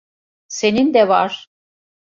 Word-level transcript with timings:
Senin 0.47 0.93
de 0.93 1.07
var. 1.07 1.47